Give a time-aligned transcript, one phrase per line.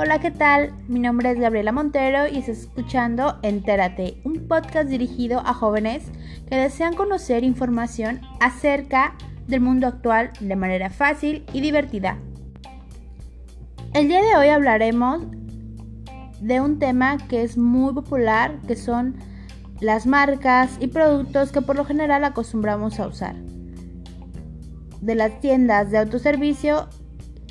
[0.00, 0.72] Hola, ¿qué tal?
[0.86, 6.04] Mi nombre es Gabriela Montero y estás escuchando Entérate, un podcast dirigido a jóvenes
[6.48, 9.16] que desean conocer información acerca
[9.48, 12.16] del mundo actual de manera fácil y divertida.
[13.92, 15.22] El día de hoy hablaremos
[16.40, 19.16] de un tema que es muy popular, que son
[19.80, 23.34] las marcas y productos que por lo general acostumbramos a usar.
[25.00, 26.88] De las tiendas de autoservicio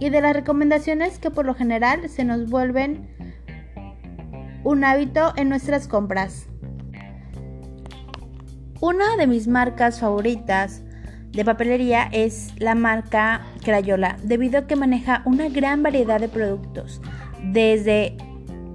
[0.00, 3.08] y de las recomendaciones que por lo general se nos vuelven
[4.64, 6.46] un hábito en nuestras compras.
[8.80, 10.82] Una de mis marcas favoritas
[11.32, 17.00] de papelería es la marca Crayola, debido a que maneja una gran variedad de productos,
[17.44, 18.16] desde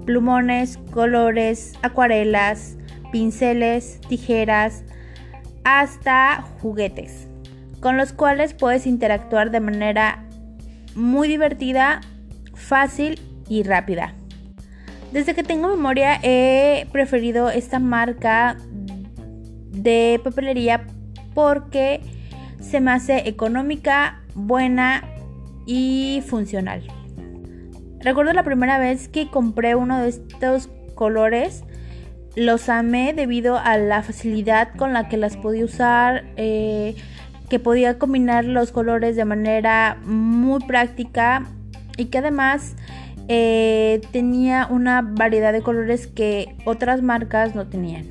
[0.06, 2.76] plumones, colores, acuarelas,
[3.10, 4.84] pinceles, tijeras,
[5.64, 7.26] hasta juguetes,
[7.80, 10.25] con los cuales puedes interactuar de manera
[10.96, 12.00] muy divertida,
[12.54, 14.14] fácil y rápida.
[15.12, 18.56] Desde que tengo memoria he preferido esta marca
[19.70, 20.86] de papelería
[21.34, 22.00] porque
[22.60, 25.04] se me hace económica, buena
[25.66, 26.82] y funcional.
[28.00, 31.64] Recuerdo la primera vez que compré uno de estos colores,
[32.34, 36.24] los amé debido a la facilidad con la que las podía usar.
[36.36, 36.94] Eh,
[37.48, 41.46] que podía combinar los colores de manera muy práctica
[41.96, 42.76] y que además
[43.28, 48.04] eh, tenía una variedad de colores que otras marcas no tenían,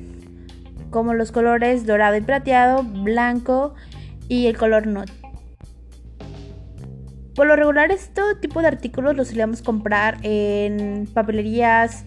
[0.90, 3.74] como los colores dorado y plateado, blanco
[4.28, 5.12] y el color nude.
[7.34, 12.06] Por lo regular, este tipo de artículos los solíamos comprar en papelerías,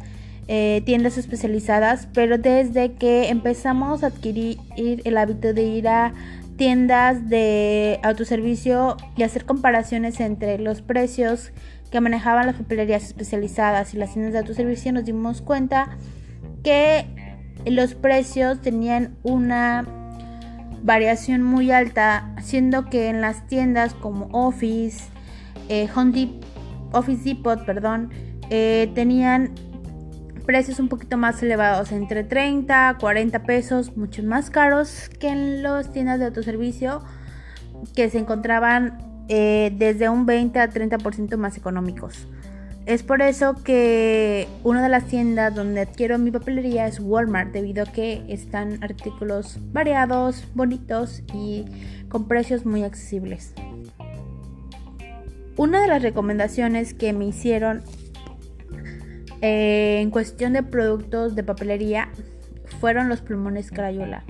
[0.52, 6.11] eh, tiendas especializadas, pero desde que empezamos a adquirir el hábito de ir a
[6.58, 11.52] tiendas de autoservicio y hacer comparaciones entre los precios
[11.91, 16.00] que manejaban las papelerías especializadas y las tiendas de autoservicio nos dimos cuenta
[16.63, 17.06] que
[17.68, 19.85] los precios tenían una
[20.81, 25.03] variación muy alta, siendo que en las tiendas como Office,
[25.68, 25.88] eh,
[26.91, 28.09] Office Depot, perdón,
[28.50, 29.52] eh, tenían
[30.49, 35.61] precios un poquito más elevados, entre 30 a 40 pesos, mucho más caros que en
[35.61, 37.03] las tiendas de autoservicio
[37.95, 42.27] que se encontraban eh, desde un 20 a 30% más económicos.
[42.87, 47.83] Es por eso que una de las tiendas donde adquiero mi papelería es Walmart, debido
[47.83, 51.66] a que están artículos variados, bonitos y
[52.07, 53.53] con precios muy accesibles.
[55.57, 57.83] Una de las recomendaciones que me hicieron
[59.41, 62.09] eh, en cuestión de productos de papelería,
[62.79, 64.23] fueron los plumones Crayola.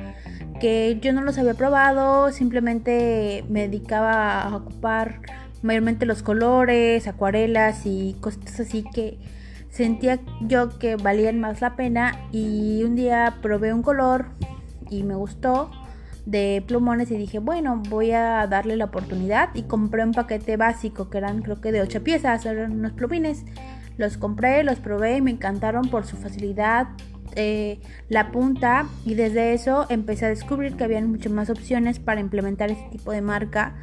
[0.59, 5.21] Que yo no los había probado, simplemente me dedicaba a ocupar
[5.61, 9.17] mayormente los colores, acuarelas y cosas así que
[9.69, 12.27] sentía yo que valían más la pena.
[12.31, 14.27] Y un día probé un color
[14.89, 15.71] y me gustó
[16.25, 21.09] de plumones y dije, bueno, voy a darle la oportunidad y compré un paquete básico
[21.09, 23.45] que eran creo que de 8 piezas, eran unos plumines.
[23.99, 26.87] Los compré, los probé y me encantaron por su facilidad,
[27.35, 32.21] eh, la punta y desde eso empecé a descubrir que había muchas más opciones para
[32.21, 33.75] implementar este tipo de marca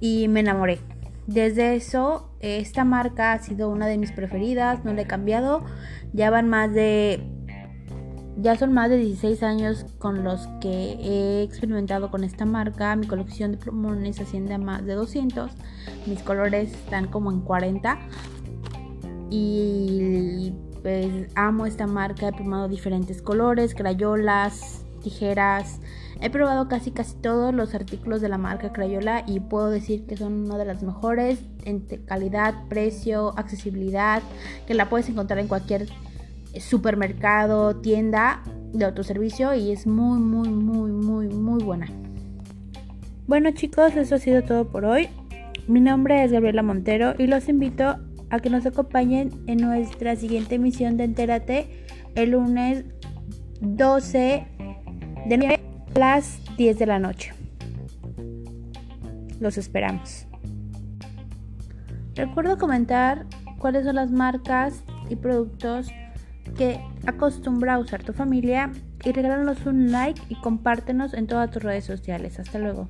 [0.00, 0.80] y me enamoré.
[1.28, 5.64] Desde eso, esta marca ha sido una de mis preferidas, no la he cambiado.
[6.12, 7.22] Ya van más de.
[8.38, 12.94] Ya son más de 16 años con los que he experimentado con esta marca.
[12.96, 15.52] Mi colección de plumones asciende a más de 200.
[16.06, 17.96] Mis colores están como en 40
[19.30, 25.80] y pues amo esta marca, he probado diferentes colores, crayolas, tijeras.
[26.20, 30.16] He probado casi casi todos los artículos de la marca Crayola y puedo decir que
[30.16, 34.22] son una de las mejores en calidad, precio, accesibilidad,
[34.66, 35.86] que la puedes encontrar en cualquier
[36.58, 41.86] supermercado, tienda de autoservicio y es muy muy muy muy muy buena.
[43.26, 45.08] Bueno chicos, eso ha sido todo por hoy.
[45.68, 47.96] Mi nombre es Gabriela Montero y los invito
[48.30, 51.84] a que nos acompañen en nuestra siguiente emisión de Entérate
[52.14, 52.84] el lunes
[53.60, 54.46] 12
[55.26, 55.60] de
[55.94, 57.32] las 10 de la noche.
[59.40, 60.26] Los esperamos.
[62.14, 63.26] Recuerdo comentar
[63.58, 65.88] cuáles son las marcas y productos
[66.56, 68.72] que acostumbra a usar tu familia
[69.04, 72.38] y regálanos un like y compártenos en todas tus redes sociales.
[72.38, 72.88] Hasta luego.